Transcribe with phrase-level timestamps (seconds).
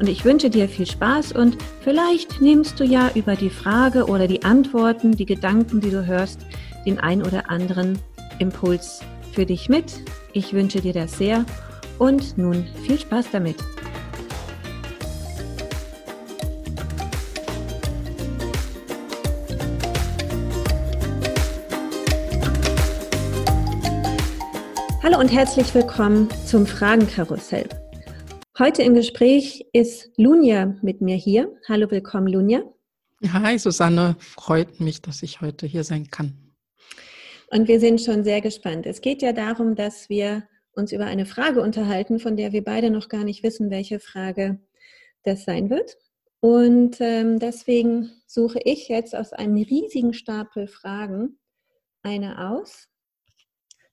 [0.00, 4.28] und ich wünsche dir viel Spaß und vielleicht nimmst du ja über die Frage oder
[4.28, 6.40] die Antworten, die Gedanken, die du hörst,
[6.86, 7.98] den ein oder anderen
[8.38, 9.00] Impuls
[9.32, 10.00] für dich mit.
[10.32, 11.44] Ich wünsche dir das sehr
[11.98, 13.56] und nun viel Spaß damit.
[25.02, 27.68] Hallo und herzlich willkommen zum Fragenkarussell.
[28.58, 31.56] Heute im Gespräch ist Lunja mit mir hier.
[31.68, 32.64] Hallo, willkommen, Lunja.
[33.32, 34.16] Hi, Susanne.
[34.18, 36.56] Freut mich, dass ich heute hier sein kann.
[37.52, 38.84] Und wir sind schon sehr gespannt.
[38.86, 40.42] Es geht ja darum, dass wir
[40.72, 44.58] uns über eine Frage unterhalten, von der wir beide noch gar nicht wissen, welche Frage
[45.22, 45.96] das sein wird.
[46.40, 51.38] Und ähm, deswegen suche ich jetzt aus einem riesigen Stapel Fragen
[52.02, 52.88] eine aus,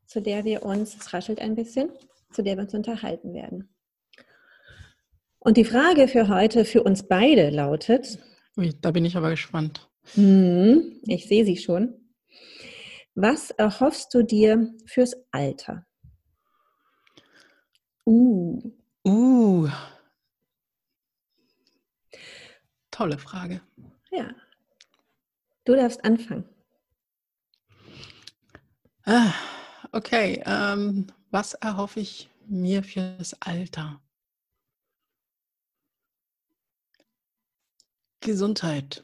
[0.08, 1.92] zu der wir uns, es raschelt ein bisschen,
[2.32, 3.70] zu der wir uns unterhalten werden.
[5.46, 8.18] Und die Frage für heute für uns beide lautet.
[8.58, 9.88] Ui, da bin ich aber gespannt.
[10.16, 11.94] Hm, ich sehe sie schon.
[13.14, 15.86] Was erhoffst du dir fürs Alter?
[18.08, 18.60] Uh.
[19.06, 19.70] Uh.
[22.90, 23.62] Tolle Frage.
[24.12, 24.34] Ja.
[25.64, 26.50] Du darfst anfangen.
[29.06, 29.32] Ah,
[29.92, 30.42] okay.
[30.44, 34.02] Ähm, was erhoffe ich mir fürs Alter?
[38.22, 39.04] Gesundheit.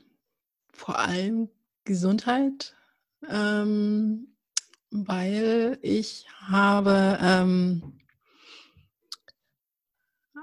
[0.74, 1.50] Vor allem
[1.84, 2.76] Gesundheit,
[3.30, 4.36] ähm,
[4.90, 8.00] weil ich habe ähm,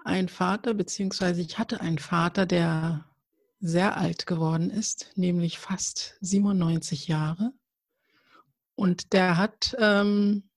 [0.04, 3.04] einen Vater, beziehungsweise ich hatte einen Vater, der
[3.60, 7.52] sehr alt geworden ist, nämlich fast 97 Jahre.
[8.74, 10.48] Und der hat ähm,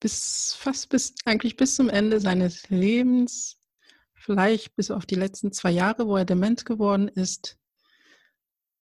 [0.00, 3.55] bis fast bis eigentlich bis zum Ende seines Lebens
[4.26, 7.56] vielleicht bis auf die letzten zwei Jahre, wo er dement geworden ist,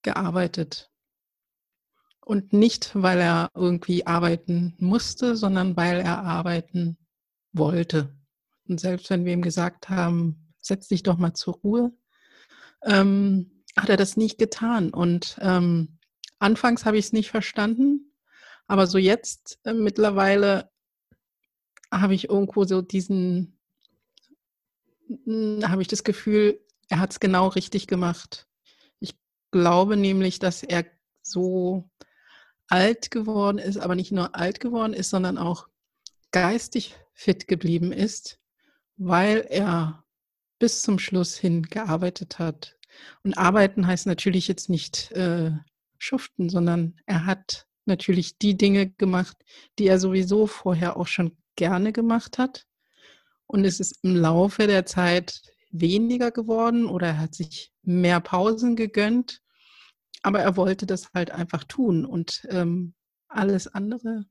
[0.02, 0.92] gearbeitet.
[2.20, 6.98] Und nicht, weil er irgendwie arbeiten musste, sondern weil er arbeiten
[7.54, 8.18] wollte.
[8.68, 11.94] Und selbst wenn wir ihm gesagt haben, setz dich doch mal zur Ruhe,
[12.84, 14.90] ähm, hat er das nicht getan.
[14.90, 16.00] Und ähm,
[16.40, 18.16] anfangs habe ich es nicht verstanden,
[18.66, 20.72] aber so jetzt äh, mittlerweile
[21.92, 23.55] habe ich irgendwo so diesen
[25.64, 28.48] habe ich das Gefühl, er hat es genau richtig gemacht.
[29.00, 29.16] Ich
[29.52, 30.86] glaube nämlich, dass er
[31.22, 31.90] so
[32.68, 35.68] alt geworden ist, aber nicht nur alt geworden ist, sondern auch
[36.32, 38.40] geistig fit geblieben ist,
[38.98, 40.04] weil er
[40.60, 42.78] bis zum Schluss hin gearbeitet hat.
[43.24, 45.52] Und arbeiten heißt natürlich jetzt nicht äh,
[45.98, 49.38] schuften, sondern er hat natürlich die Dinge gemacht,
[49.78, 52.66] die er sowieso vorher auch schon gerne gemacht hat.
[53.48, 55.42] Und es ist im Laufe der Zeit
[55.72, 59.42] weniger geworden oder er hat sich mehr Pausen gegönnt.
[60.22, 62.96] Aber er wollte das halt einfach tun und ähm,
[63.28, 64.26] alles andere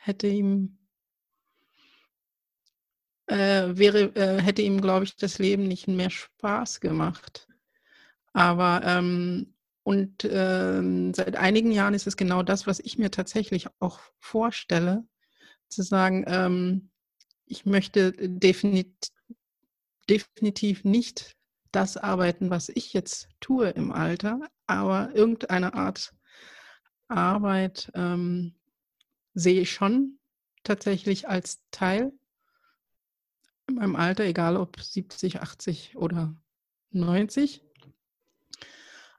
[0.00, 0.78] hätte ihm
[3.26, 7.46] äh, wäre äh, hätte ihm glaube ich das Leben nicht mehr Spaß gemacht.
[8.32, 13.68] Aber ähm, und äh, seit einigen Jahren ist es genau das, was ich mir tatsächlich
[13.78, 15.06] auch vorstelle,
[15.68, 16.90] zu sagen, ähm,
[17.48, 19.12] ich möchte definitiv,
[20.08, 21.36] definitiv nicht
[21.72, 26.14] das arbeiten, was ich jetzt tue im Alter, aber irgendeine Art
[27.08, 28.54] Arbeit ähm,
[29.34, 30.18] sehe ich schon
[30.62, 32.12] tatsächlich als Teil
[33.68, 36.34] in meinem Alter, egal ob 70, 80 oder
[36.90, 37.62] 90.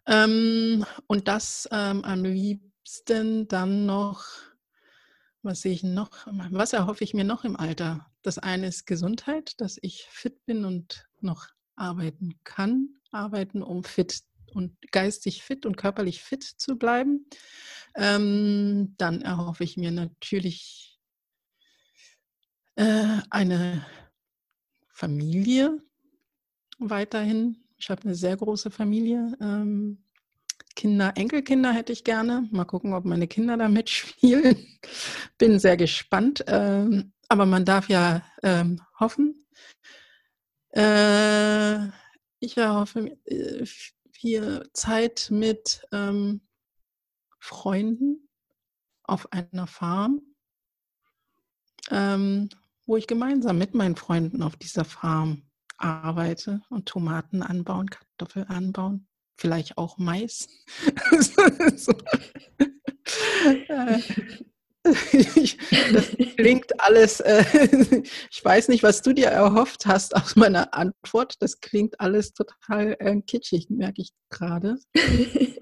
[0.08, 4.50] Ähm, und das ähm, am liebsten dann noch
[5.42, 6.28] was sehe ich noch?
[6.52, 8.09] Was erhoffe ich mir noch im Alter?
[8.22, 14.22] Das eine ist Gesundheit, dass ich fit bin und noch arbeiten kann, arbeiten, um fit
[14.54, 17.26] und geistig fit und körperlich fit zu bleiben.
[17.96, 21.00] Ähm, dann erhoffe ich mir natürlich
[22.76, 23.86] äh, eine
[24.88, 25.82] Familie
[26.78, 27.64] weiterhin.
[27.78, 29.38] Ich habe eine sehr große Familie.
[29.40, 30.04] Ähm,
[30.76, 32.48] Kinder, Enkelkinder hätte ich gerne.
[32.52, 34.66] Mal gucken, ob meine Kinder da mitspielen.
[35.38, 36.44] Bin sehr gespannt.
[36.48, 39.46] Ähm, aber man darf ja ähm, hoffen.
[40.72, 41.88] Äh,
[42.40, 43.66] ich hoffe, äh,
[44.22, 46.42] wir Zeit mit ähm,
[47.40, 48.28] Freunden
[49.04, 50.22] auf einer Farm,
[51.90, 52.50] ähm,
[52.86, 55.44] wo ich gemeinsam mit meinen Freunden auf dieser Farm
[55.78, 60.48] arbeite und Tomaten anbauen, Kartoffeln anbauen, vielleicht auch Mais.
[61.76, 61.94] so.
[63.70, 64.00] Äh,
[64.84, 67.44] das klingt alles, äh,
[68.32, 71.36] ich weiß nicht, was du dir erhofft hast aus meiner Antwort.
[71.40, 74.78] Das klingt alles total äh, kitschig, merke ich gerade.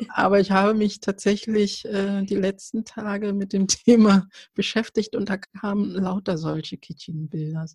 [0.09, 5.37] Aber ich habe mich tatsächlich äh, die letzten Tage mit dem Thema beschäftigt und da
[5.37, 7.65] kamen lauter solche kitschigen Bilder.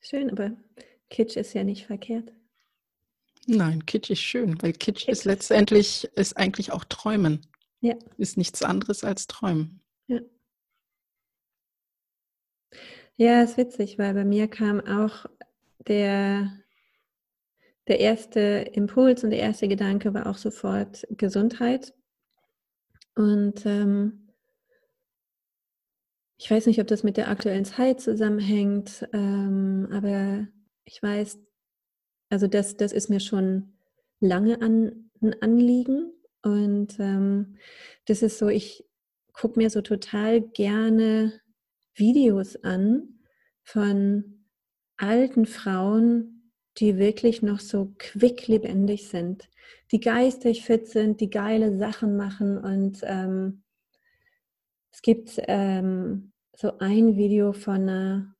[0.00, 0.56] Schön, aber
[1.10, 2.32] Kitsch ist ja nicht verkehrt.
[3.50, 7.46] Nein, Kitsch ist schön, weil Kitsch, Kitsch ist letztendlich ist eigentlich auch Träumen.
[7.80, 7.94] Ja.
[8.18, 9.80] Ist nichts anderes als Träumen.
[10.06, 10.20] Ja.
[13.16, 15.24] Ja, ist witzig, weil bei mir kam auch
[15.86, 16.52] der,
[17.88, 18.40] der erste
[18.74, 21.94] Impuls und der erste Gedanke war auch sofort Gesundheit.
[23.14, 24.28] Und ähm,
[26.36, 30.46] ich weiß nicht, ob das mit der aktuellen Zeit zusammenhängt, ähm, aber
[30.84, 31.38] ich weiß,
[32.30, 33.72] also das, das ist mir schon
[34.20, 36.12] lange an, ein Anliegen.
[36.42, 37.56] Und ähm,
[38.06, 38.84] das ist so, ich
[39.32, 41.40] gucke mir so total gerne
[41.94, 43.20] Videos an
[43.64, 44.44] von
[44.96, 49.48] alten Frauen, die wirklich noch so quicklebendig sind,
[49.90, 52.58] die geistig fit sind, die geile Sachen machen.
[52.58, 53.62] Und ähm,
[54.92, 58.34] es gibt ähm, so ein Video von einer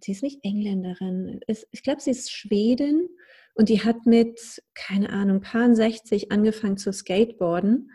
[0.00, 3.08] sie ist nicht Engländerin, ich glaube, sie ist Schwedin
[3.54, 7.90] und die hat mit, keine Ahnung, paar 60 angefangen zu skateboarden.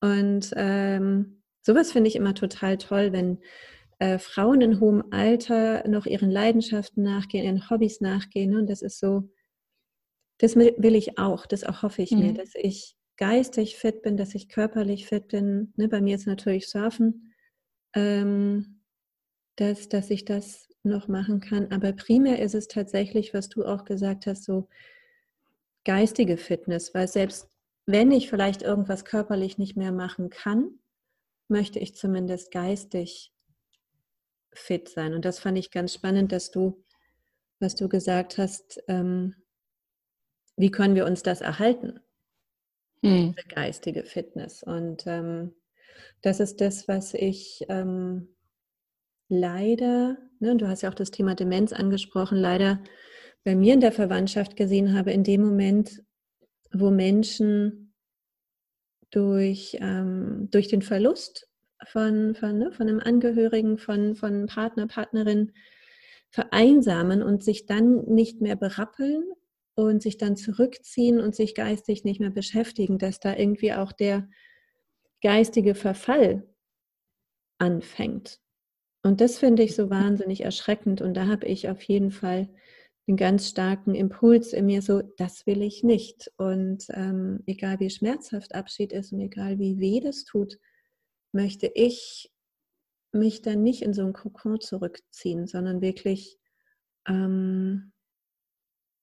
[0.00, 3.38] Und ähm, sowas finde ich immer total toll, wenn
[3.98, 8.56] äh, Frauen in hohem Alter noch ihren Leidenschaften nachgehen, ihren Hobbys nachgehen.
[8.56, 9.30] Und das ist so,
[10.38, 12.18] das will ich auch, das erhoffe ich mhm.
[12.20, 15.74] mir, dass ich geistig fit bin, dass ich körperlich fit bin.
[15.76, 17.34] Ne, bei mir ist natürlich Surfen,
[17.94, 18.80] ähm,
[19.56, 21.70] dass, dass ich das noch machen kann.
[21.72, 24.68] Aber primär ist es tatsächlich, was du auch gesagt hast, so
[25.84, 27.48] geistige Fitness, weil selbst
[27.86, 30.78] wenn ich vielleicht irgendwas körperlich nicht mehr machen kann,
[31.48, 33.32] möchte ich zumindest geistig
[34.52, 35.14] fit sein.
[35.14, 36.84] Und das fand ich ganz spannend, dass du,
[37.58, 39.34] was du gesagt hast, ähm,
[40.56, 42.00] wie können wir uns das erhalten?
[43.02, 43.34] Hm.
[43.48, 44.62] Geistige Fitness.
[44.62, 45.54] Und ähm,
[46.22, 48.28] das ist das, was ich ähm,
[49.30, 52.82] leider, ne, du hast ja auch das Thema Demenz angesprochen, leider
[53.44, 56.02] bei mir in der Verwandtschaft gesehen habe, in dem Moment,
[56.72, 57.94] wo Menschen
[59.10, 61.48] durch, ähm, durch den Verlust
[61.86, 65.52] von, von, ne, von einem Angehörigen, von, von Partner, Partnerin
[66.28, 69.24] vereinsamen und sich dann nicht mehr berappeln
[69.74, 74.28] und sich dann zurückziehen und sich geistig nicht mehr beschäftigen, dass da irgendwie auch der
[75.22, 76.46] geistige Verfall
[77.58, 78.40] anfängt.
[79.02, 81.00] Und das finde ich so wahnsinnig erschreckend.
[81.00, 82.48] Und da habe ich auf jeden Fall
[83.08, 86.30] einen ganz starken Impuls in mir, so, das will ich nicht.
[86.36, 90.58] Und ähm, egal wie schmerzhaft Abschied ist und egal wie weh das tut,
[91.32, 92.30] möchte ich
[93.12, 96.38] mich dann nicht in so ein Kokon zurückziehen, sondern wirklich
[97.08, 97.92] ähm,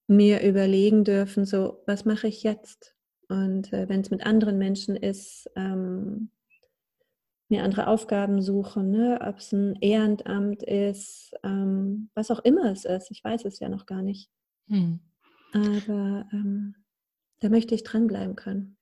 [0.07, 2.95] mir überlegen dürfen, so, was mache ich jetzt?
[3.27, 6.31] Und äh, wenn es mit anderen Menschen ist, ähm,
[7.49, 9.19] mir andere Aufgaben suche, ne?
[9.21, 13.09] ob es ein Ehrenamt ist, ähm, was auch immer es ist.
[13.11, 14.29] Ich weiß es ja noch gar nicht.
[14.67, 14.99] Hm.
[15.53, 16.75] Aber ähm,
[17.39, 18.77] da möchte ich dranbleiben können.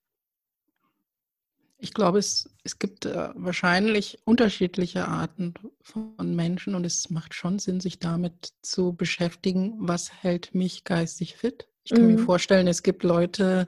[1.78, 7.60] Ich glaube, es, es gibt äh, wahrscheinlich unterschiedliche Arten von Menschen und es macht schon
[7.60, 11.68] Sinn, sich damit zu beschäftigen, was hält mich geistig fit.
[11.84, 12.16] Ich kann mhm.
[12.16, 13.68] mir vorstellen, es gibt Leute,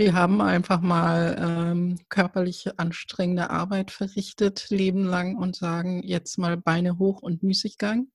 [0.00, 6.98] die haben einfach mal ähm, körperliche anstrengende Arbeit verrichtet, lebenlang und sagen jetzt mal Beine
[6.98, 8.10] hoch und Müßiggang.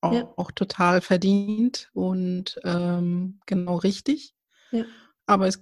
[0.00, 0.32] Auch, ja.
[0.36, 4.34] auch total verdient und ähm, genau richtig.
[4.72, 4.84] Ja.
[5.26, 5.58] Aber es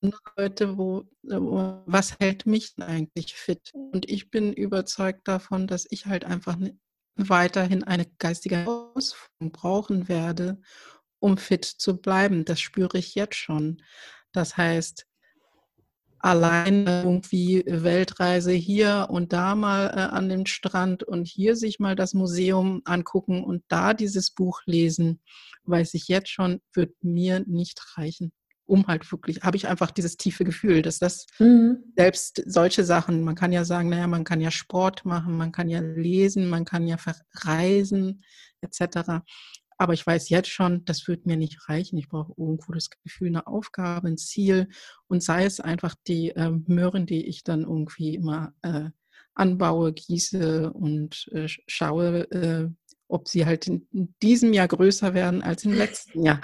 [0.00, 3.72] gibt Leute, wo, wo, was hält mich eigentlich fit?
[3.74, 6.56] Und ich bin überzeugt davon, dass ich halt einfach
[7.16, 10.60] weiterhin eine geistige Herausforderung brauchen werde,
[11.22, 12.44] um fit zu bleiben.
[12.44, 13.80] Das spüre ich jetzt schon.
[14.32, 15.06] Das heißt,
[16.18, 21.96] allein irgendwie Weltreise hier und da mal äh, an den Strand und hier sich mal
[21.96, 25.20] das Museum angucken und da dieses Buch lesen,
[25.64, 28.32] weiß ich jetzt schon, wird mir nicht reichen,
[28.66, 31.78] um halt wirklich, habe ich einfach dieses tiefe Gefühl, dass das mhm.
[31.96, 35.68] selbst solche Sachen, man kann ja sagen, naja, man kann ja Sport machen, man kann
[35.68, 36.96] ja lesen, man kann ja
[37.34, 38.22] reisen,
[38.60, 39.22] etc.
[39.82, 41.98] Aber ich weiß jetzt schon, das wird mir nicht reichen.
[41.98, 44.68] Ich brauche irgendwo das Gefühl, eine Aufgabe, ein Ziel
[45.08, 48.90] und sei es einfach die äh, Möhren, die ich dann irgendwie immer äh,
[49.34, 52.68] anbaue, gieße und äh, schaue, äh,
[53.08, 53.88] ob sie halt in,
[54.22, 56.40] diesem Jahr größer werden als im letzten Jahr.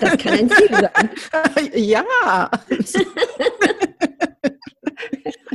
[0.00, 1.10] Das kann ein Ziel sein.
[1.74, 2.02] ja.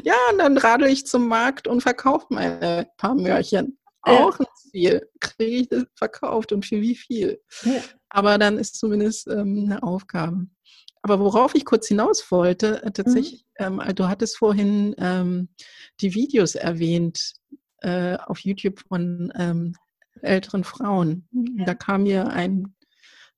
[0.03, 3.79] ja, und dann radel ich zum Markt und verkaufe meine paar Möhrchen.
[4.07, 5.09] Auch ein Ziel.
[5.19, 7.41] Kriege ich das verkauft und für wie viel?
[7.63, 7.81] Ja.
[8.09, 10.47] Aber dann ist zumindest ähm, eine Aufgabe.
[11.01, 13.81] Aber worauf ich kurz hinaus wollte, äh, tatsächlich, mhm.
[13.81, 15.49] ähm, du hattest vorhin ähm,
[16.01, 17.33] die Videos erwähnt
[17.81, 19.75] äh, auf YouTube von ähm,
[20.21, 21.27] älteren Frauen.
[21.31, 21.65] Ja.
[21.65, 22.75] Da kam mir ein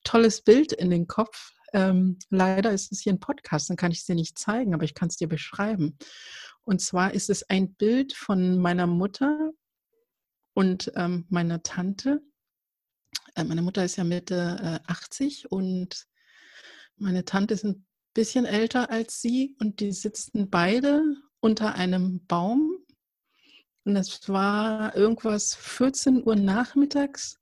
[0.04, 1.52] tolles Bild in den Kopf.
[1.74, 4.84] Ähm, leider ist es hier ein Podcast, dann kann ich es dir nicht zeigen, aber
[4.84, 5.98] ich kann es dir beschreiben.
[6.64, 9.52] Und zwar ist es ein Bild von meiner Mutter
[10.60, 12.22] und ähm, meiner Tante.
[13.36, 16.06] Äh, meine Mutter ist ja Mitte äh, 80 und
[16.98, 22.76] meine Tante ist ein bisschen älter als sie und die sitzen beide unter einem Baum
[23.86, 27.40] und es war irgendwas 14 Uhr nachmittags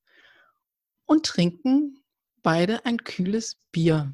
[1.08, 2.04] und trinken
[2.44, 4.14] beide ein kühles Bier.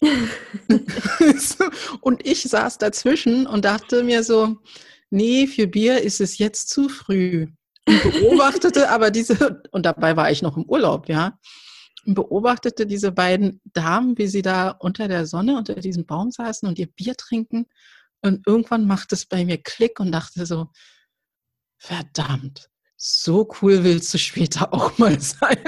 [2.00, 4.58] und ich saß dazwischen und dachte mir so,
[5.08, 7.46] nee, für Bier ist es jetzt zu früh.
[7.90, 11.38] Und beobachtete aber diese, und dabei war ich noch im Urlaub, ja,
[12.04, 16.78] beobachtete diese beiden Damen, wie sie da unter der Sonne, unter diesem Baum saßen und
[16.78, 17.66] ihr Bier trinken.
[18.22, 20.68] Und irgendwann machte es bei mir Klick und dachte so,
[21.78, 25.58] verdammt, so cool willst du später auch mal sein.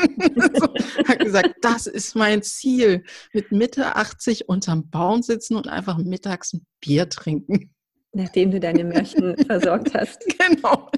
[0.55, 0.75] so,
[1.09, 3.05] hat gesagt, das ist mein Ziel.
[3.33, 7.75] Mit Mitte 80 unterm Baum sitzen und einfach mittags ein Bier trinken.
[8.15, 10.23] Nachdem du deine Märchen versorgt hast.
[10.39, 10.91] Genau.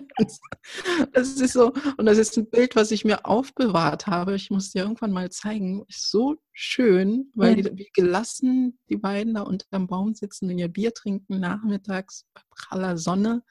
[1.12, 4.34] Das ist so, und das ist ein Bild, was ich mir aufbewahrt habe.
[4.34, 5.84] Ich muss dir irgendwann mal zeigen.
[5.88, 7.68] Ist so schön, weil ja.
[7.70, 12.42] die, wie gelassen die beiden da unterm Baum sitzen und ihr Bier trinken nachmittags bei
[12.50, 13.42] praller Sonne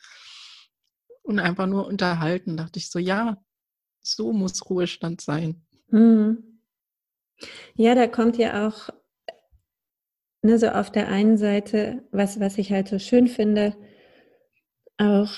[1.21, 2.57] und einfach nur unterhalten.
[2.57, 3.37] Da dachte ich so, ja,
[4.01, 5.65] so muss Ruhestand sein.
[5.89, 6.59] Hm.
[7.75, 8.89] Ja, da kommt ja auch
[10.43, 13.75] ne, so auf der einen Seite, was, was ich halt so schön finde,
[14.97, 15.31] auch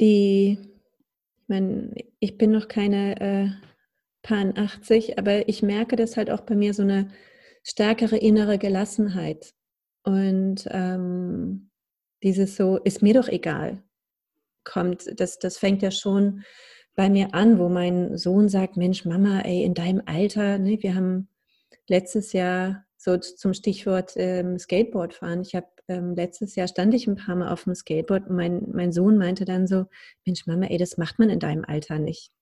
[0.00, 0.58] die,
[1.42, 3.48] ich meine, ich bin noch keine äh,
[4.22, 7.10] Pan 80, aber ich merke das halt auch bei mir so eine
[7.62, 9.54] stärkere innere Gelassenheit.
[10.02, 11.70] Und ähm,
[12.22, 13.82] dieses so, ist mir doch egal,
[14.64, 16.42] kommt, das, das fängt ja schon
[16.96, 20.94] bei mir an, wo mein Sohn sagt, Mensch, Mama, ey, in deinem Alter, ne, wir
[20.94, 21.28] haben
[21.88, 25.42] letztes Jahr so zum Stichwort ähm, Skateboard fahren.
[25.42, 28.66] Ich habe ähm, letztes Jahr stand ich ein paar Mal auf dem Skateboard und mein,
[28.72, 29.84] mein Sohn meinte dann so,
[30.24, 32.32] Mensch, Mama, ey, das macht man in deinem Alter nicht.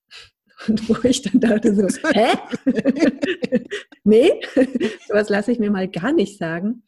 [0.69, 2.29] Und wo ich dann dachte so, hä?
[4.05, 4.31] nee,
[5.09, 6.85] sowas lasse ich mir mal gar nicht sagen.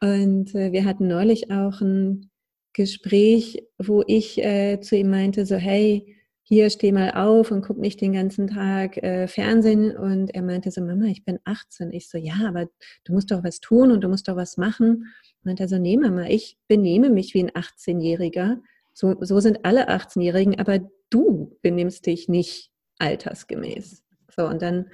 [0.00, 2.30] Und äh, wir hatten neulich auch ein
[2.72, 6.15] Gespräch, wo ich äh, zu ihm meinte, so hey,
[6.48, 9.96] hier steh mal auf und guck nicht den ganzen Tag äh, Fernsehen.
[9.96, 11.92] Und er meinte so, Mama, ich bin 18.
[11.92, 12.68] Ich so, ja, aber
[13.04, 15.12] du musst doch was tun und du musst doch was machen.
[15.44, 18.60] Und er so, nee, Mama, ich benehme mich wie ein 18-Jähriger.
[18.94, 20.78] So, so sind alle 18-Jährigen, aber
[21.10, 24.04] du benimmst dich nicht altersgemäß.
[24.34, 24.90] So, und dann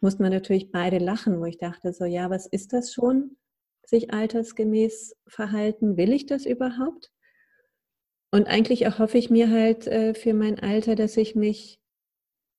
[0.00, 3.36] mussten wir natürlich beide lachen, wo ich dachte, so, ja, was ist das schon?
[3.86, 5.96] sich altersgemäß verhalten?
[5.96, 7.10] Will ich das überhaupt?
[8.34, 11.78] Und eigentlich erhoffe ich mir halt äh, für mein Alter, dass ich mich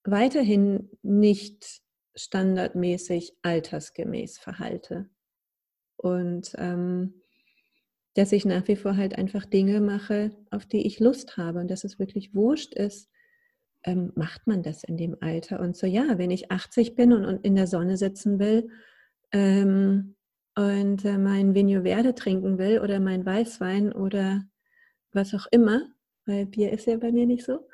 [0.05, 1.81] weiterhin nicht
[2.15, 5.09] standardmäßig altersgemäß verhalte.
[5.97, 7.15] Und ähm,
[8.13, 11.69] dass ich nach wie vor halt einfach Dinge mache, auf die ich Lust habe und
[11.69, 13.09] dass es wirklich wurscht ist,
[13.83, 15.59] ähm, macht man das in dem Alter.
[15.59, 18.69] Und so, ja, wenn ich 80 bin und, und in der Sonne sitzen will,
[19.33, 20.15] ähm,
[20.55, 24.45] und äh, mein Vino Verde trinken will oder mein Weißwein oder
[25.15, 25.81] was auch immer,
[26.25, 27.67] weil Bier ist ja bei mir nicht so,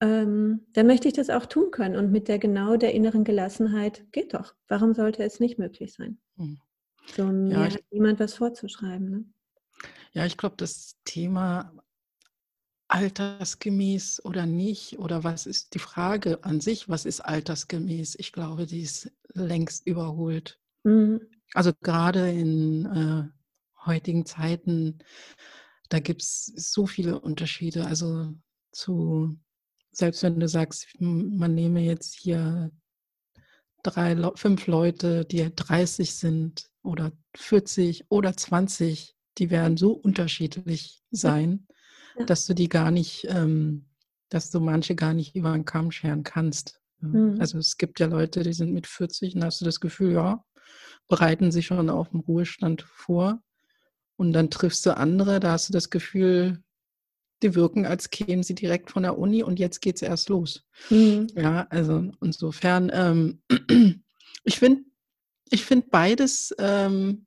[0.00, 1.96] ähm, dann möchte ich das auch tun können.
[1.96, 4.54] Und mit der genau der inneren Gelassenheit geht doch.
[4.68, 6.18] Warum sollte es nicht möglich sein?
[6.36, 6.58] Hm.
[7.14, 9.10] So mir ja, ich, hat niemand was vorzuschreiben.
[9.10, 9.24] Ne?
[10.12, 11.72] Ja, ich glaube, das Thema
[12.88, 18.16] altersgemäß oder nicht, oder was ist die Frage an sich, was ist altersgemäß?
[18.18, 20.58] Ich glaube, die ist längst überholt.
[20.82, 21.20] Mhm.
[21.54, 24.98] Also gerade in äh, heutigen Zeiten,
[25.90, 27.84] da gibt es so viele Unterschiede.
[27.84, 28.32] Also
[28.72, 29.38] zu,
[29.92, 32.70] selbst wenn du sagst, man nehme jetzt hier
[33.82, 41.66] drei, fünf Leute, die 30 sind oder 40 oder 20, die werden so unterschiedlich sein,
[42.18, 42.24] ja.
[42.24, 43.88] dass du die gar nicht, ähm,
[44.28, 46.80] dass du manche gar nicht über den Kamm scheren kannst.
[47.00, 47.36] Mhm.
[47.40, 50.44] Also es gibt ja Leute, die sind mit 40 und hast du das Gefühl, ja,
[51.08, 53.42] bereiten sich schon auf den Ruhestand vor.
[54.20, 56.62] Und dann triffst du andere, da hast du das Gefühl,
[57.42, 60.66] die wirken, als kämen sie direkt von der Uni und jetzt geht es erst los.
[60.90, 61.28] Mhm.
[61.34, 63.40] Ja, also insofern, ähm,
[64.44, 64.82] ich finde
[65.48, 67.24] ich find beides ähm,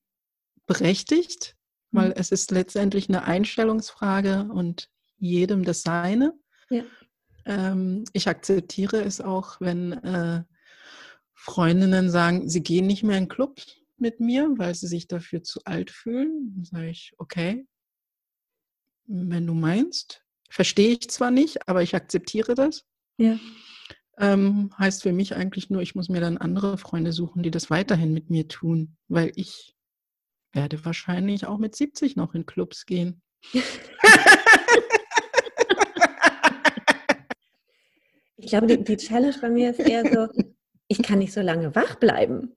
[0.68, 1.56] berechtigt,
[1.90, 2.16] weil mhm.
[2.16, 6.36] es ist letztendlich eine Einstellungsfrage und jedem das Seine.
[6.70, 6.84] Ja.
[7.46, 10.44] Ähm, ich akzeptiere es auch, wenn äh,
[11.34, 15.62] Freundinnen sagen, sie gehen nicht mehr in Clubs mit mir, weil sie sich dafür zu
[15.64, 16.54] alt fühlen.
[16.54, 17.66] Dann sage ich, okay,
[19.06, 20.22] wenn du meinst.
[20.50, 22.86] Verstehe ich zwar nicht, aber ich akzeptiere das.
[23.18, 23.40] Ja.
[24.20, 27.72] Ähm, heißt für mich eigentlich nur, ich muss mir dann andere Freunde suchen, die das
[27.72, 29.76] weiterhin mit mir tun, weil ich
[30.52, 33.24] werde wahrscheinlich auch mit 70 noch in Clubs gehen.
[38.38, 40.28] ich glaube, die, die Challenge bei mir ist eher so,
[40.88, 42.54] ich kann nicht so lange wach bleiben.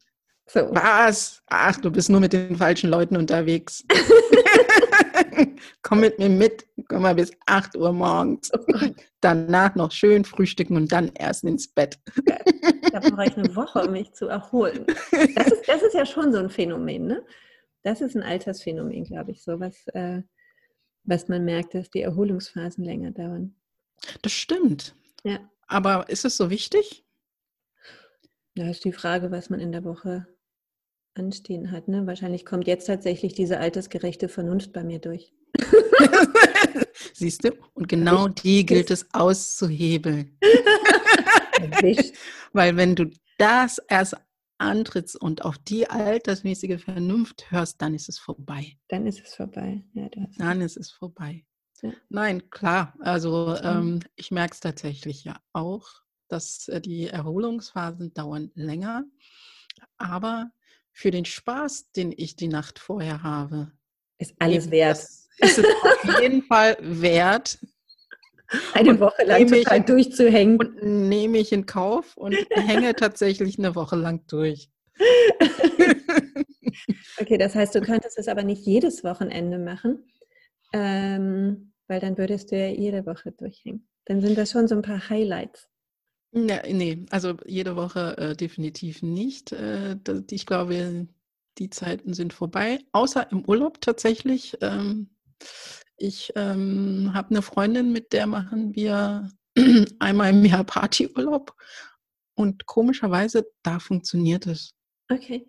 [0.49, 0.61] So.
[0.71, 1.43] Was?
[1.49, 3.85] Ach, du bist nur mit den falschen Leuten unterwegs.
[5.83, 8.51] Komm mit mir mit, komm mal bis 8 Uhr morgens.
[8.53, 8.89] Oh
[9.21, 11.99] Danach noch schön frühstücken und dann erst ins Bett.
[12.93, 14.87] da brauche ich eine Woche, um mich zu erholen.
[15.35, 17.25] Das ist, das ist ja schon so ein Phänomen, ne?
[17.83, 20.23] Das ist ein Altersphänomen, glaube ich, so was, äh,
[21.05, 23.55] was man merkt, dass die Erholungsphasen länger dauern.
[24.23, 24.95] Das stimmt.
[25.23, 25.39] Ja.
[25.69, 27.05] Aber ist es so wichtig?
[28.57, 30.27] Da ist die Frage, was man in der Woche
[31.17, 31.89] anstehen hat.
[31.89, 32.07] Ne?
[32.07, 35.33] Wahrscheinlich kommt jetzt tatsächlich diese altersgerechte Vernunft bei mir durch.
[37.15, 37.53] Siehst du?
[37.75, 40.39] Und genau die gilt es auszuhebeln.
[42.53, 44.17] Weil wenn du das erst
[44.59, 48.77] antrittst und auf die altersmäßige Vernunft hörst, dann ist es vorbei.
[48.89, 49.83] Dann ist es vorbei.
[49.93, 51.45] Ja, dann ist es vorbei.
[51.83, 51.93] Ja.
[52.09, 52.95] Nein, klar.
[53.01, 55.87] Also ähm, ich merke es tatsächlich ja auch,
[56.29, 59.05] dass äh, die Erholungsphasen dauern länger.
[59.99, 60.51] Aber
[60.97, 63.71] für den Spaß, den ich die Nacht vorher habe.
[64.19, 64.97] Ist alles wert.
[64.97, 67.59] Ist es auf jeden Fall wert.
[68.73, 70.59] Eine und Woche lang total in, durchzuhängen.
[70.59, 74.71] Und nehme ich in Kauf und hänge tatsächlich eine Woche lang durch.
[77.21, 80.11] okay, das heißt, du könntest es aber nicht jedes Wochenende machen,
[80.73, 83.87] ähm, weil dann würdest du ja jede Woche durchhängen.
[84.07, 85.69] Dann sind das schon so ein paar Highlights.
[86.37, 89.53] Ja, nee, also jede Woche äh, definitiv nicht.
[89.53, 89.97] Äh,
[90.31, 91.09] ich glaube,
[91.57, 94.59] die Zeiten sind vorbei, außer im Urlaub tatsächlich.
[94.61, 95.09] Ähm,
[95.97, 99.31] ich ähm, habe eine Freundin, mit der machen wir
[99.99, 101.55] einmal im Jahr Partyurlaub.
[102.35, 104.75] Und komischerweise, da funktioniert es.
[105.11, 105.49] Okay.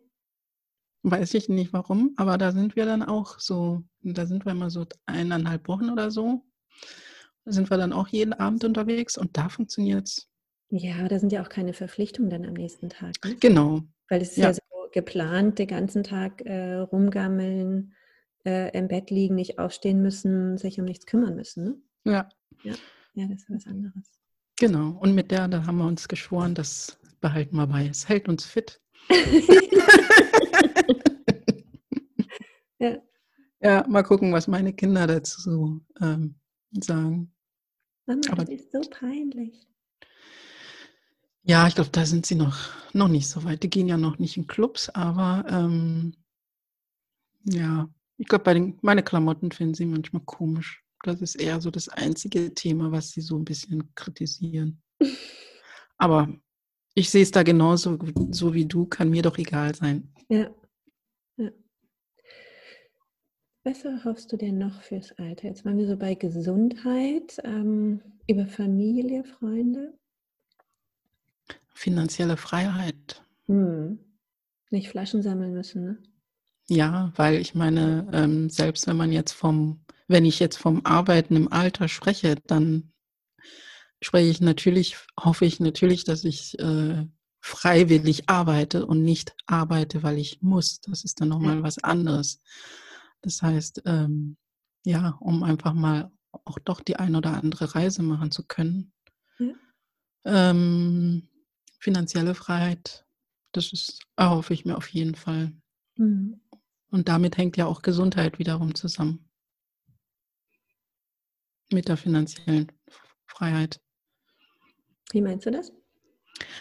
[1.04, 4.69] Weiß ich nicht warum, aber da sind wir dann auch so, da sind wir immer
[4.69, 6.45] so eineinhalb Wochen oder so.
[7.43, 10.30] Da sind wir dann auch jeden Abend unterwegs und da funktioniert es.
[10.69, 13.13] Ja, da sind ja auch keine Verpflichtungen dann am nächsten Tag.
[13.23, 13.36] Ne?
[13.39, 13.82] Genau.
[14.10, 17.93] Weil es ist ja, ja so geplant, den ganzen Tag äh, rumgammeln,
[18.45, 21.63] äh, im Bett liegen, nicht aufstehen müssen, sich um nichts kümmern müssen.
[21.63, 21.75] Ne?
[22.06, 22.30] Ja.
[22.63, 22.73] ja.
[23.13, 24.12] Ja, das ist was anderes.
[24.60, 24.97] Genau.
[24.99, 27.88] Und mit der, da haben wir uns geschworen, das behalten wir bei.
[27.88, 28.82] Es hält uns fit.
[32.80, 32.97] ja.
[33.62, 36.36] Ja, mal gucken, was meine Kinder dazu ähm,
[36.80, 37.34] sagen.
[38.06, 39.67] Mama, Aber, das ist so peinlich.
[41.50, 42.58] Ja, ich glaube, da sind sie noch,
[42.94, 43.64] noch nicht so weit.
[43.64, 46.14] Die gehen ja noch nicht in Clubs, aber ähm,
[47.46, 50.84] ja, ich glaube, bei den, meine Klamotten finden sie manchmal komisch.
[51.04, 54.82] Das ist eher so das einzige Thema, was sie so ein bisschen kritisieren.
[55.98, 56.28] Aber
[56.96, 57.98] ich sehe es da genauso
[58.32, 60.12] so wie du, kann mir doch egal sein.
[60.28, 60.50] Ja.
[61.38, 61.52] ja.
[63.64, 65.48] Was erhoffst du denn noch fürs Alter?
[65.48, 69.98] Jetzt waren wir so bei Gesundheit, ähm, über Familie, Freunde
[71.78, 73.24] finanzielle Freiheit.
[73.46, 74.00] Hm.
[74.72, 76.04] Nicht Flaschen sammeln müssen, ne?
[76.70, 81.36] Ja, weil ich meine, ähm, selbst wenn man jetzt vom, wenn ich jetzt vom Arbeiten
[81.38, 82.92] im Alter spreche, dann
[84.02, 87.06] spreche ich natürlich, hoffe ich natürlich, dass ich äh,
[87.40, 90.82] freiwillig arbeite und nicht arbeite, weil ich muss.
[90.82, 92.42] Das ist dann nochmal was anderes.
[93.22, 94.36] Das heißt, ähm,
[94.84, 96.12] ja, um einfach mal
[96.44, 98.92] auch doch die ein oder andere Reise machen zu können.
[99.40, 99.54] Ja.
[100.26, 101.30] Ähm,
[101.88, 103.06] finanzielle Freiheit,
[103.54, 105.54] das ist, erhoffe ich mir auf jeden Fall.
[105.95, 106.41] Mhm.
[106.91, 109.30] Und damit hängt ja auch Gesundheit wiederum zusammen.
[111.71, 112.69] Mit der finanziellen
[113.26, 113.80] Freiheit.
[115.12, 115.71] Wie meinst du das?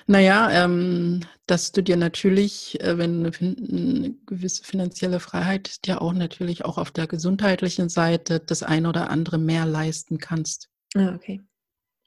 [0.07, 6.03] Naja, ähm, dass du dir natürlich, äh, wenn du eine, eine gewisse finanzielle Freiheit, dir
[6.03, 10.71] auch natürlich auch auf der gesundheitlichen Seite das eine oder andere mehr leisten kannst.
[10.95, 11.43] Ah, okay.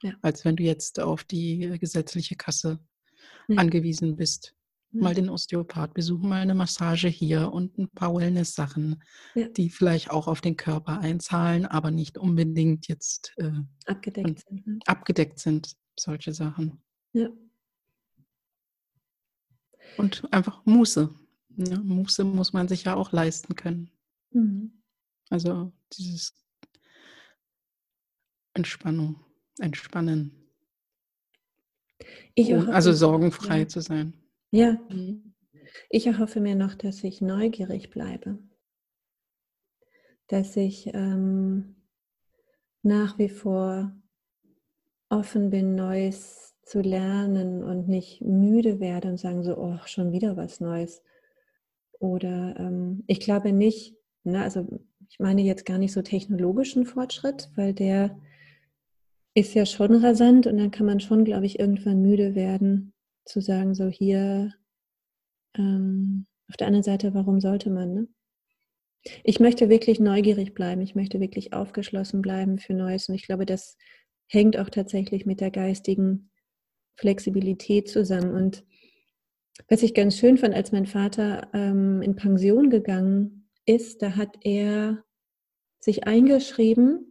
[0.03, 0.13] Ja.
[0.21, 2.79] Als wenn du jetzt auf die gesetzliche Kasse
[3.47, 3.57] ja.
[3.57, 4.55] angewiesen bist.
[4.91, 5.03] Ja.
[5.03, 9.03] Mal den Osteopath besuchen, mal eine Massage hier und ein paar Wellness-Sachen,
[9.35, 13.51] die vielleicht auch auf den Körper einzahlen, aber nicht unbedingt jetzt äh,
[13.85, 14.65] abgedeckt sind.
[14.65, 14.79] Ne?
[14.87, 16.81] Abgedeckt sind, solche Sachen.
[17.13, 17.29] Ja.
[19.97, 21.13] Und einfach Muße.
[21.57, 21.79] Ja, ne?
[21.83, 23.91] Muße muss man sich ja auch leisten können.
[24.31, 24.81] Mhm.
[25.29, 26.33] Also dieses
[28.53, 29.23] Entspannung,
[29.59, 30.38] Entspannen.
[32.45, 34.13] Hoffe, also sorgenfrei zu sein.
[34.51, 34.77] Ja.
[34.89, 35.33] Mhm.
[35.89, 38.37] Ich erhoffe mir noch, dass ich neugierig bleibe.
[40.27, 41.75] Dass ich ähm,
[42.83, 43.91] nach wie vor
[45.09, 50.37] offen bin, Neues zu lernen und nicht müde werde und sagen so, oh, schon wieder
[50.37, 51.01] was Neues.
[51.99, 54.67] Oder ähm, ich glaube nicht, ne, also
[55.09, 58.19] ich meine jetzt gar nicht so technologischen Fortschritt, weil der
[59.33, 62.93] ist ja schon rasant und dann kann man schon, glaube ich, irgendwann müde werden
[63.25, 64.53] zu sagen, so hier,
[65.57, 68.07] ähm, auf der anderen Seite, warum sollte man, ne?
[69.23, 73.45] Ich möchte wirklich neugierig bleiben, ich möchte wirklich aufgeschlossen bleiben für Neues und ich glaube,
[73.45, 73.77] das
[74.27, 76.31] hängt auch tatsächlich mit der geistigen
[76.97, 78.33] Flexibilität zusammen.
[78.33, 78.65] Und
[79.69, 84.37] was ich ganz schön fand, als mein Vater ähm, in Pension gegangen ist, da hat
[84.41, 85.03] er
[85.79, 87.08] sich eingeschrieben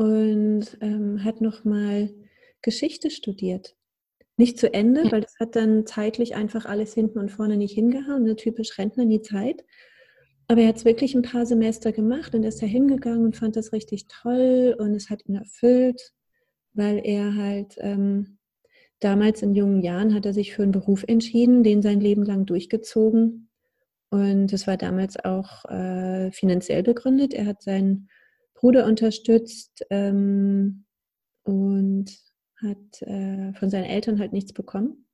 [0.00, 2.08] und ähm, hat nochmal
[2.62, 3.76] Geschichte studiert.
[4.38, 8.22] Nicht zu Ende, weil das hat dann zeitlich einfach alles hinten und vorne nicht hingehauen,
[8.22, 8.34] ne?
[8.34, 9.62] typisch Rentner nie Zeit.
[10.48, 13.56] Aber er hat es wirklich ein paar Semester gemacht und ist da hingegangen und fand
[13.56, 16.14] das richtig toll und es hat ihn erfüllt,
[16.72, 18.38] weil er halt ähm,
[19.00, 22.44] Damals in jungen Jahren hat er sich für einen Beruf entschieden, den sein Leben lang
[22.44, 23.48] durchgezogen.
[24.10, 27.32] Und das war damals auch äh, finanziell begründet.
[27.32, 28.10] Er hat seinen
[28.60, 30.84] Bruder unterstützt ähm,
[31.44, 32.10] und
[32.56, 35.06] hat äh, von seinen Eltern halt nichts bekommen.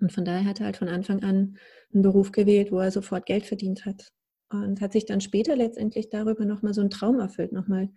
[0.00, 1.58] Und von daher hat er halt von Anfang an
[1.92, 4.10] einen Beruf gewählt, wo er sofort Geld verdient hat.
[4.50, 7.90] Und hat sich dann später letztendlich darüber nochmal so einen Traum erfüllt, nochmal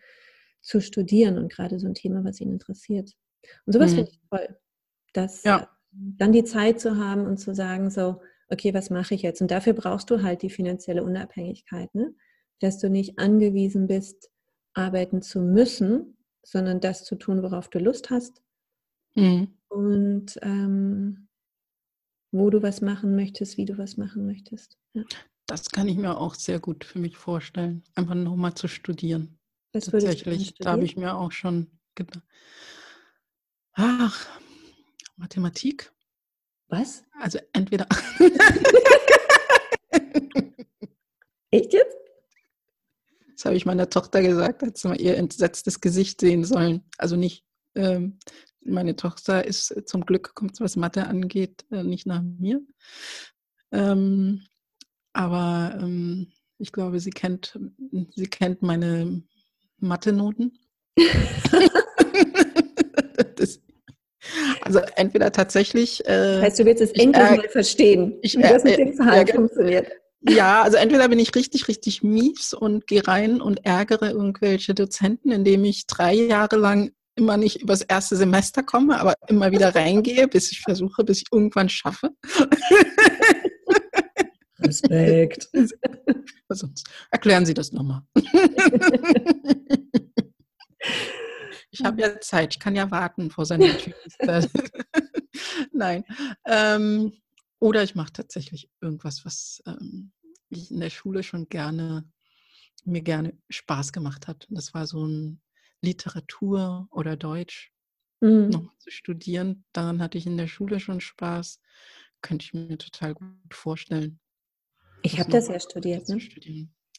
[0.61, 3.13] zu studieren und gerade so ein Thema, was ihn interessiert.
[3.65, 3.95] Und sowas mhm.
[3.95, 4.57] finde ich toll.
[5.13, 5.59] Das, ja.
[5.59, 9.41] Äh, dann die Zeit zu haben und zu sagen, so, okay, was mache ich jetzt?
[9.41, 12.13] Und dafür brauchst du halt die finanzielle Unabhängigkeit, ne?
[12.59, 14.29] dass du nicht angewiesen bist,
[14.75, 18.43] arbeiten zu müssen, sondern das zu tun, worauf du Lust hast.
[19.15, 19.57] Mhm.
[19.69, 21.27] Und ähm,
[22.31, 24.77] wo du was machen möchtest, wie du was machen möchtest.
[24.93, 25.03] Ja.
[25.47, 29.39] Das kann ich mir auch sehr gut für mich vorstellen, einfach nochmal zu studieren.
[29.73, 32.23] Was Tatsächlich, da habe ich mir auch schon gedacht.
[33.73, 34.27] Ach,
[35.17, 35.91] Mathematik.
[36.67, 37.03] Was?
[37.19, 37.87] Also entweder.
[41.51, 41.95] Echt jetzt?
[43.45, 46.81] Das habe ich meiner Tochter gesagt, hat sie mal ihr entsetztes Gesicht sehen sollen.
[46.97, 48.17] Also nicht, ähm,
[48.61, 52.59] meine Tochter ist zum Glück, kommt was Mathe angeht, äh, nicht nach mir.
[53.71, 54.41] Ähm,
[55.13, 57.59] aber ähm, ich glaube, sie kennt,
[58.15, 59.21] sie kennt meine
[59.77, 60.57] Mathe-Noten.
[63.35, 63.61] das,
[64.61, 66.03] also entweder tatsächlich.
[66.07, 69.29] Äh, heißt, du willst es endlich äh, mal verstehen, ich, wie das mit dem Verhalten
[69.29, 69.91] äh, funktioniert.
[70.27, 75.31] Ja, also entweder bin ich richtig, richtig mies und gehe rein und ärgere irgendwelche Dozenten,
[75.31, 80.27] indem ich drei Jahre lang immer nicht übers erste Semester komme, aber immer wieder reingehe,
[80.27, 82.09] bis ich versuche, bis ich irgendwann schaffe.
[84.59, 85.49] Respekt.
[86.49, 88.01] Sonst erklären Sie das nochmal.
[91.77, 93.93] Ich habe ja Zeit, ich kann ja warten vor seiner Tür.
[95.73, 96.05] Nein.
[96.45, 97.11] Ähm,
[97.59, 100.13] oder ich mache tatsächlich irgendwas, was ähm,
[100.49, 102.09] ich in der Schule schon gerne,
[102.83, 104.47] mir gerne Spaß gemacht hat.
[104.49, 105.41] Das war so ein
[105.81, 107.71] Literatur oder Deutsch
[108.21, 108.49] mhm.
[108.49, 109.65] noch zu studieren.
[109.73, 111.59] Daran hatte ich in der Schule schon Spaß.
[112.21, 114.19] Könnte ich mir total gut vorstellen.
[115.03, 116.09] Ich habe das ja studiert.
[116.09, 116.19] Ne?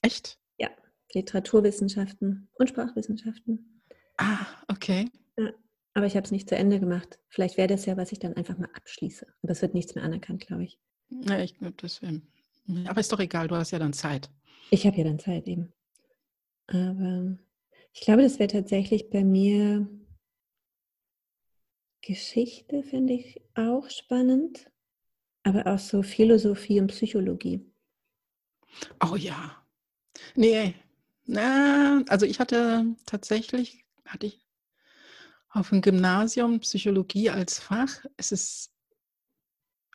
[0.02, 0.38] Echt?
[0.58, 0.70] Ja,
[1.12, 3.82] Literaturwissenschaften und Sprachwissenschaften.
[4.18, 5.10] Ah, okay.
[5.36, 5.52] Ja,
[5.94, 7.18] aber ich habe es nicht zu Ende gemacht.
[7.28, 9.26] Vielleicht wäre das ja, was ich dann einfach mal abschließe.
[9.42, 10.78] Aber es wird nichts mehr anerkannt, glaube ich.
[11.08, 12.22] Ja, ich glaube, das wäre.
[12.86, 14.30] Aber ist doch egal, du hast ja dann Zeit.
[14.70, 15.72] Ich habe ja dann Zeit eben.
[16.66, 17.38] Aber
[17.92, 19.88] ich glaube, das wäre tatsächlich bei mir
[22.02, 24.70] Geschichte, finde ich auch spannend.
[25.42, 27.64] Aber auch so Philosophie und Psychologie.
[29.00, 29.64] Oh ja.
[30.34, 30.74] Nee,
[31.24, 34.46] na, also ich hatte tatsächlich hatte ich
[35.50, 38.04] auf dem Gymnasium Psychologie als Fach.
[38.16, 38.72] Es ist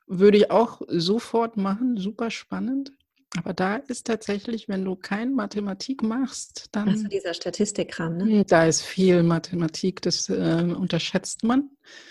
[0.07, 2.91] würde ich auch sofort machen, super spannend.
[3.37, 6.89] Aber da ist tatsächlich, wenn du kein Mathematik machst, dann.
[6.89, 8.43] Also dieser Statistikkram, ne?
[8.43, 11.69] Da ist viel Mathematik, das äh, unterschätzt man.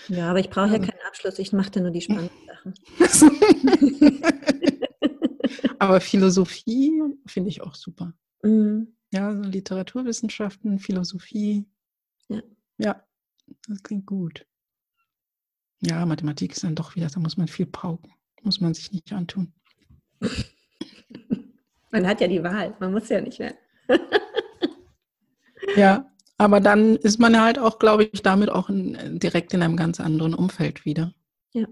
[0.09, 2.73] Ja, aber ich brauche ja also keinen Abschluss, ich mache da nur die spannenden Sachen.
[5.79, 8.15] aber Philosophie finde ich auch super.
[8.43, 8.97] Mhm.
[9.13, 11.67] Ja, so Literaturwissenschaften, Philosophie.
[12.29, 12.41] Ja.
[12.79, 13.05] Ja,
[13.69, 14.47] das klingt gut.
[15.81, 18.13] Ja, Mathematik ist dann doch wieder, da muss man viel pauken.
[18.43, 19.53] Muss man sich nicht antun.
[21.91, 23.55] Man hat ja die Wahl, man muss ja nicht mehr.
[25.77, 29.77] ja, aber dann ist man halt auch, glaube ich, damit auch in, direkt in einem
[29.77, 31.13] ganz anderen Umfeld wieder.
[31.53, 31.67] Ja.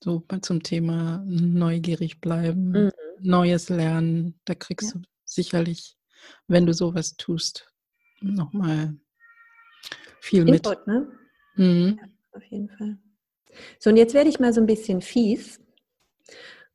[0.00, 2.92] So zum Thema neugierig bleiben, mhm.
[3.20, 5.00] Neues lernen, da kriegst ja.
[5.00, 5.96] du sicherlich,
[6.48, 7.70] wenn du sowas tust,
[8.20, 8.96] nochmal
[10.20, 10.86] viel Input, mit.
[10.86, 11.08] Ne?
[11.56, 11.98] Mhm.
[12.00, 12.98] Ja, auf jeden Fall.
[13.78, 15.60] So, und jetzt werde ich mal so ein bisschen fies.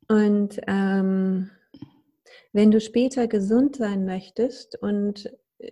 [0.08, 1.50] Und ähm,
[2.52, 5.26] wenn du später gesund sein möchtest und
[5.58, 5.70] äh,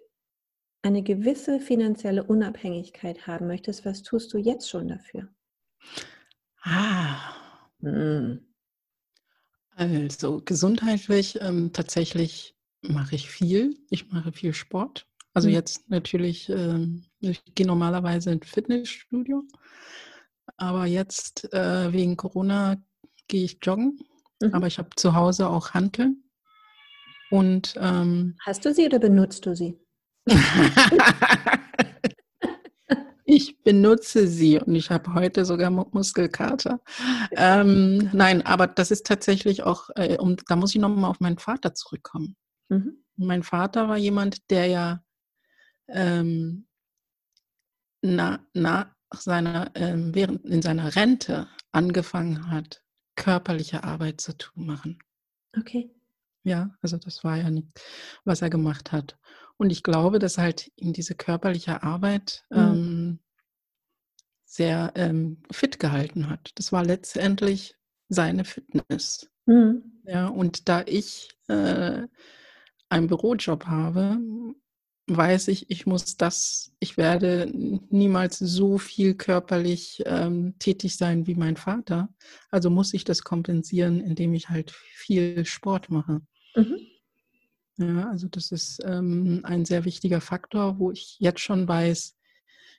[0.82, 5.28] eine gewisse finanzielle Unabhängigkeit haben möchtest, was tust du jetzt schon dafür?
[6.62, 7.34] Ah.
[7.80, 8.40] Hm.
[9.76, 13.76] Also gesundheitlich ähm, tatsächlich mache ich viel.
[13.90, 15.06] Ich mache viel Sport.
[15.36, 15.54] Also mhm.
[15.54, 19.42] jetzt natürlich, ähm, ich gehe normalerweise ins Fitnessstudio,
[20.56, 22.78] aber jetzt äh, wegen Corona
[23.28, 23.98] gehe ich joggen.
[24.40, 24.54] Mhm.
[24.54, 26.24] Aber ich habe zu Hause auch Hanteln.
[27.30, 29.78] Und ähm, hast du sie oder benutzt du sie?
[33.26, 36.80] ich benutze sie und ich habe heute sogar Muskelkater.
[37.32, 41.36] Ähm, nein, aber das ist tatsächlich auch, äh, um, da muss ich nochmal auf meinen
[41.36, 42.36] Vater zurückkommen.
[42.70, 43.04] Mhm.
[43.16, 45.02] Mein Vater war jemand, der ja
[45.88, 46.66] ähm,
[48.02, 52.82] na, nach seiner, ähm, während in seiner Rente angefangen hat,
[53.16, 54.98] körperliche Arbeit zu tun machen.
[55.56, 55.90] Okay.
[56.44, 57.68] Ja, also das war ja nicht,
[58.24, 59.18] was er gemacht hat.
[59.56, 62.58] Und ich glaube, dass halt ihm diese körperliche Arbeit mhm.
[62.58, 63.18] ähm,
[64.44, 66.52] sehr ähm, fit gehalten hat.
[66.54, 67.76] Das war letztendlich
[68.08, 69.28] seine Fitness.
[69.46, 70.02] Mhm.
[70.04, 72.06] Ja, und da ich äh,
[72.88, 74.18] einen Bürojob habe,
[75.06, 81.36] weiß ich, ich muss das, ich werde niemals so viel körperlich ähm, tätig sein wie
[81.36, 82.08] mein Vater.
[82.50, 86.22] Also muss ich das kompensieren, indem ich halt viel Sport mache.
[86.56, 86.78] Mhm.
[87.78, 92.16] Ja, also das ist ähm, ein sehr wichtiger Faktor, wo ich jetzt schon weiß,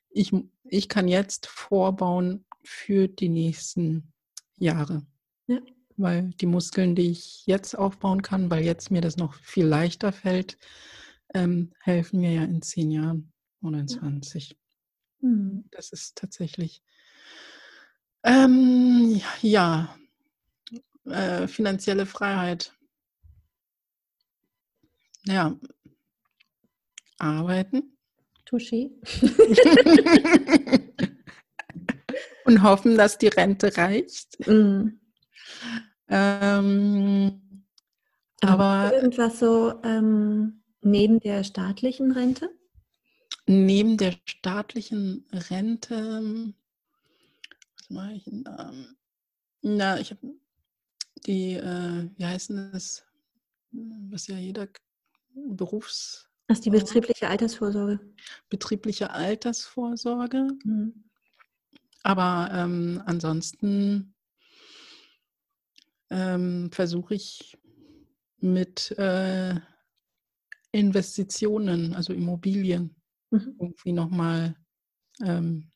[0.10, 0.32] ich,
[0.66, 4.12] ich kann jetzt vorbauen für die nächsten
[4.58, 5.06] Jahre.
[5.46, 5.60] Ja.
[5.98, 10.12] Weil die Muskeln, die ich jetzt aufbauen kann, weil jetzt mir das noch viel leichter
[10.12, 10.58] fällt,
[11.38, 14.58] ähm, helfen mir ja in zehn Jahren oder in 20.
[15.22, 15.66] Mhm.
[15.72, 16.82] Das ist tatsächlich,
[18.24, 19.96] ähm, ja,
[21.06, 22.74] äh, finanzielle Freiheit.
[25.26, 25.58] Ja,
[27.18, 27.98] arbeiten.
[28.46, 28.92] Touché.
[32.46, 34.48] Und hoffen, dass die Rente reicht.
[34.48, 35.02] Mhm.
[36.10, 37.42] Ähm,
[38.42, 42.50] aber irgendwas so ähm, Neben der staatlichen Rente?
[43.46, 46.54] Neben der staatlichen Rente,
[47.78, 48.74] was mache ich denn da?
[49.64, 50.34] Na, ich habe
[51.26, 53.06] die, äh, wie heißen das,
[53.72, 54.70] was ja jeder
[55.34, 56.30] Berufs...
[56.48, 58.00] Das ist die betriebliche Altersvorsorge.
[58.48, 60.48] Betriebliche Altersvorsorge.
[60.64, 61.04] Mhm.
[62.04, 64.16] Aber ähm, ansonsten
[66.10, 67.58] ähm, versuche ich
[68.40, 69.60] mit äh,
[70.78, 72.96] Investitionen, also Immobilien,
[73.32, 73.56] mhm.
[73.60, 74.56] irgendwie nochmal
[75.24, 75.72] ähm,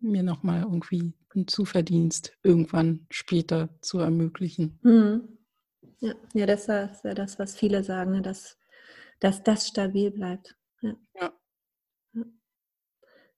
[0.00, 4.78] mir nochmal irgendwie einen Zuverdienst irgendwann später zu ermöglichen.
[4.82, 5.38] Mhm.
[6.00, 8.22] Ja, ja, das ist ja das, was viele sagen, ne?
[8.22, 8.58] dass,
[9.20, 10.56] dass das stabil bleibt.
[10.80, 10.96] Ja.
[11.14, 11.32] ja.
[12.14, 12.24] ja.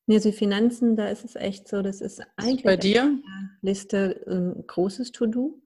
[0.07, 3.21] Nee, also Finanzen, da ist es echt so, das ist eigentlich bei dir?
[3.61, 5.63] Liste ein großes To-Do,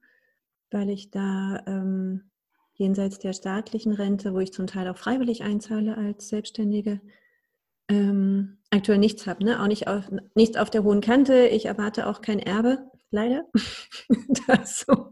[0.71, 2.29] weil ich da ähm,
[2.79, 7.01] jenseits der staatlichen Rente, wo ich zum Teil auch freiwillig einzahle als Selbstständige,
[7.89, 9.43] ähm, aktuell nichts habe.
[9.43, 9.61] Ne?
[9.61, 11.47] Auch nicht auf, nichts auf der hohen Kante.
[11.47, 13.43] Ich erwarte auch kein Erbe, leider.
[14.47, 15.11] das, so,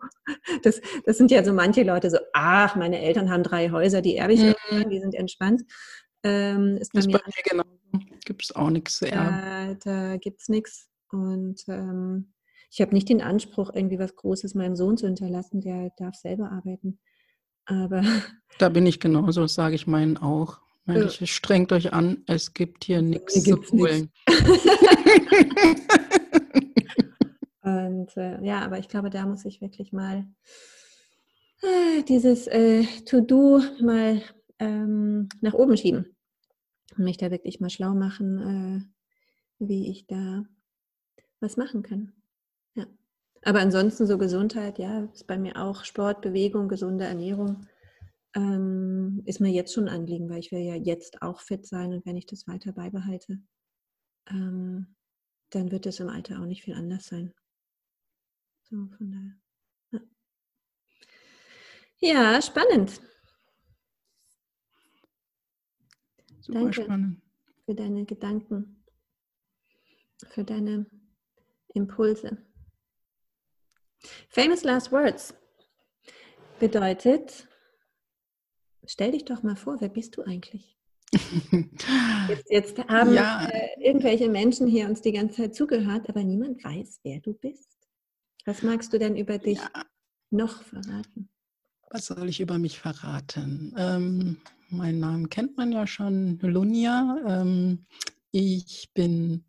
[0.64, 4.16] das, das, sind ja so manche Leute so, ach, meine Eltern haben drei Häuser, die
[4.16, 4.90] erbe ich, mhm.
[4.90, 5.64] die sind entspannt.
[6.24, 7.64] Ähm, ist, ist bei, mir genau.
[8.26, 9.78] Gibt es auch nichts zu erben.
[9.84, 10.90] Da, da gibt es nichts.
[11.12, 12.34] Und ähm,
[12.72, 16.52] ich habe nicht den Anspruch, irgendwie was Großes meinem Sohn zu hinterlassen, der darf selber
[16.52, 17.00] arbeiten.
[17.68, 18.04] Aber
[18.58, 20.60] da bin ich genauso, das sage ich meinen auch.
[20.86, 24.10] Ich, strengt euch an, es gibt hier nichts zu holen.
[27.68, 30.26] Und äh, ja, aber ich glaube, da muss ich wirklich mal
[31.62, 34.22] äh, dieses äh, To-Do mal
[34.60, 36.16] ähm, nach oben schieben
[36.98, 38.90] und mich da wirklich mal schlau machen,
[39.60, 40.46] äh, wie ich da
[41.42, 42.14] was machen kann.
[43.48, 47.66] Aber ansonsten so Gesundheit, ja, ist bei mir auch Sport, Bewegung, gesunde Ernährung.
[48.36, 51.94] Ähm, ist mir jetzt schon ein Anliegen, weil ich will ja jetzt auch fit sein
[51.94, 53.40] und wenn ich das weiter beibehalte,
[54.30, 54.98] ähm,
[55.52, 57.34] dann wird es im Alter auch nicht viel anders sein.
[58.64, 59.40] So, von
[59.92, 60.02] daher.
[62.00, 63.00] Ja, ja spannend.
[66.42, 67.22] Super Danke spannend.
[67.64, 68.84] für deine Gedanken,
[70.32, 70.86] für deine
[71.74, 72.46] Impulse.
[74.30, 75.34] Famous Last Words
[76.60, 77.48] bedeutet,
[78.86, 80.78] stell dich doch mal vor, wer bist du eigentlich?
[82.28, 83.48] Jetzt, jetzt haben ja.
[83.48, 87.78] äh, irgendwelche Menschen hier uns die ganze Zeit zugehört, aber niemand weiß, wer du bist.
[88.46, 89.86] Was magst du denn über dich ja.
[90.32, 91.30] noch verraten?
[91.90, 93.74] Was soll ich über mich verraten?
[93.78, 97.18] Ähm, meinen Namen kennt man ja schon, Lunia.
[97.26, 97.86] Ähm,
[98.32, 99.46] ich bin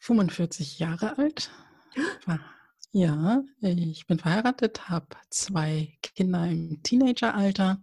[0.00, 1.52] 45 Jahre alt.
[2.94, 7.82] Ja, ich bin verheiratet, habe zwei Kinder im Teenageralter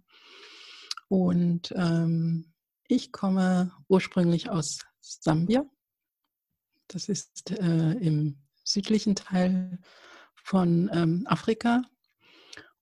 [1.08, 2.52] und ähm,
[2.86, 5.64] ich komme ursprünglich aus Sambia.
[6.86, 9.80] Das ist äh, im südlichen Teil
[10.34, 11.82] von ähm, Afrika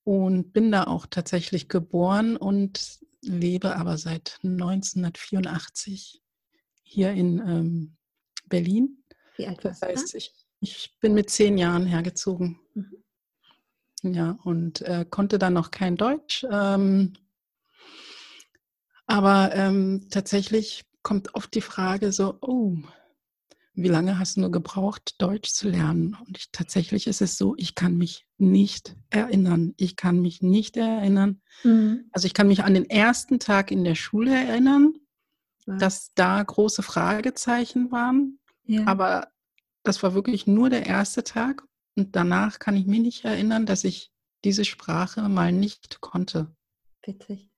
[0.03, 6.21] und bin da auch tatsächlich geboren und lebe aber seit 1984
[6.83, 7.97] hier in ähm,
[8.45, 9.03] Berlin.
[9.35, 12.59] Wie alt warst das heißt, ich, ich, bin mit zehn Jahren hergezogen.
[12.73, 13.03] Mhm.
[14.03, 16.45] Ja, und äh, konnte dann noch kein Deutsch.
[16.49, 17.13] Ähm,
[19.07, 22.77] aber ähm, tatsächlich kommt oft die Frage so, oh,
[23.73, 26.17] wie lange hast du nur gebraucht, Deutsch zu lernen?
[26.25, 29.73] Und ich, tatsächlich ist es so, ich kann mich nicht erinnern.
[29.77, 31.41] Ich kann mich nicht erinnern.
[31.63, 32.05] Mhm.
[32.11, 34.93] Also ich kann mich an den ersten Tag in der Schule erinnern,
[35.65, 35.77] ja.
[35.77, 38.39] dass da große Fragezeichen waren.
[38.65, 38.85] Ja.
[38.85, 39.29] Aber
[39.83, 41.63] das war wirklich nur der erste Tag.
[41.95, 44.11] Und danach kann ich mich nicht erinnern, dass ich
[44.43, 46.55] diese Sprache mal nicht konnte.
[47.05, 47.49] Witzig.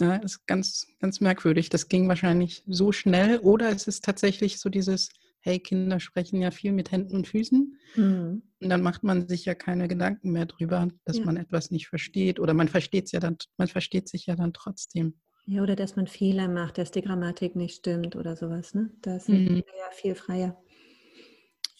[0.00, 1.68] Ja, ist ganz, ganz merkwürdig.
[1.68, 3.38] Das ging wahrscheinlich so schnell.
[3.38, 7.76] Oder es ist tatsächlich so dieses, hey, Kinder sprechen ja viel mit Händen und Füßen.
[7.96, 8.42] Mhm.
[8.60, 11.24] Und dann macht man sich ja keine Gedanken mehr drüber, dass ja.
[11.24, 12.40] man etwas nicht versteht.
[12.40, 15.20] Oder man versteht es ja dann, man versteht sich ja dann trotzdem.
[15.46, 18.74] Ja, oder dass man Fehler macht, dass die Grammatik nicht stimmt oder sowas.
[18.74, 18.90] Ne?
[19.02, 19.56] Da sind mhm.
[19.56, 20.56] ja viel freier.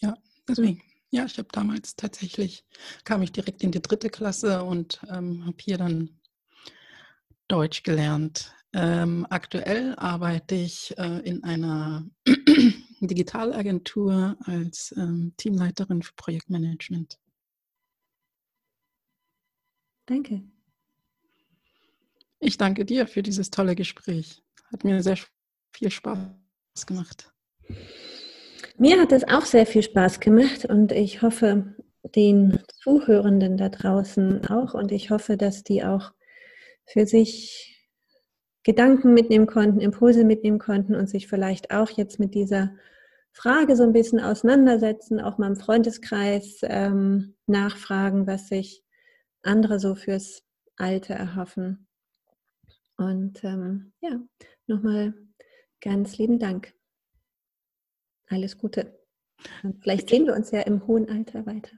[0.01, 0.15] Ja,
[0.47, 0.81] deswegen.
[1.11, 2.65] Ja, ich habe damals tatsächlich,
[3.03, 6.21] kam ich direkt in die dritte Klasse und ähm, habe hier dann
[7.49, 8.53] Deutsch gelernt.
[8.73, 12.09] Ähm, aktuell arbeite ich äh, in einer
[13.01, 17.19] Digitalagentur als ähm, Teamleiterin für Projektmanagement.
[20.05, 20.43] Danke.
[22.39, 24.41] Ich danke dir für dieses tolle Gespräch.
[24.71, 25.17] Hat mir sehr
[25.73, 27.33] viel Spaß gemacht.
[28.81, 31.75] Mir hat es auch sehr viel Spaß gemacht und ich hoffe,
[32.15, 36.13] den Zuhörenden da draußen auch und ich hoffe, dass die auch
[36.87, 37.87] für sich
[38.63, 42.71] Gedanken mitnehmen konnten, Impulse mitnehmen konnten und sich vielleicht auch jetzt mit dieser
[43.33, 48.83] Frage so ein bisschen auseinandersetzen, auch mal im Freundeskreis ähm, nachfragen, was sich
[49.43, 50.41] andere so fürs
[50.75, 51.87] Alte erhoffen.
[52.97, 54.19] Und ähm, ja,
[54.65, 55.13] nochmal
[55.81, 56.73] ganz lieben Dank.
[58.31, 58.97] Alles Gute.
[59.63, 61.71] Und vielleicht sehen wir uns ja im hohen Alter weiter.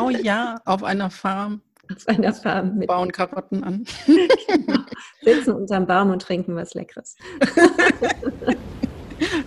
[0.00, 2.88] Oh ja, auf einer Farm auf einer Farm mit.
[2.88, 3.84] Bauen Karotten an.
[4.06, 4.80] genau.
[5.22, 7.16] Sitzen unterm Baum und trinken was Leckeres.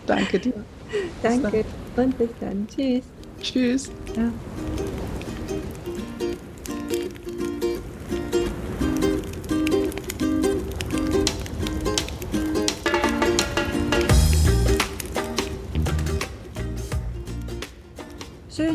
[0.05, 0.53] Danke dir.
[1.21, 2.67] Danke und bis dann.
[2.67, 3.03] Tschüss.
[3.41, 3.91] Tschüss.
[4.15, 4.31] Ja.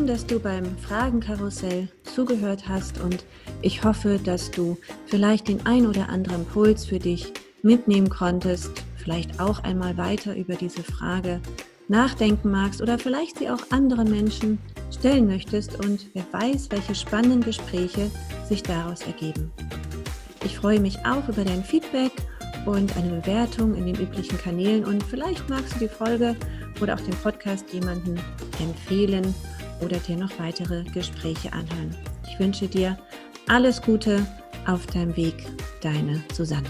[0.09, 3.23] Dass du beim Fragenkarussell zugehört hast und
[3.61, 7.31] ich hoffe, dass du vielleicht den ein oder anderen Impuls für dich
[7.61, 11.39] mitnehmen konntest, vielleicht auch einmal weiter über diese Frage
[11.89, 14.57] nachdenken magst oder vielleicht sie auch anderen Menschen
[14.89, 18.09] stellen möchtest und wer weiß, welche spannenden Gespräche
[18.47, 19.51] sich daraus ergeben.
[20.43, 22.13] Ich freue mich auch über dein Feedback
[22.65, 26.35] und eine Bewertung in den üblichen Kanälen und vielleicht magst du die Folge
[26.81, 28.19] oder auch den Podcast jemanden
[28.59, 29.35] empfehlen
[29.81, 31.95] oder dir noch weitere Gespräche anhören.
[32.27, 32.97] Ich wünsche dir
[33.47, 34.25] alles Gute
[34.65, 35.45] auf deinem Weg,
[35.81, 36.69] deine Susanne.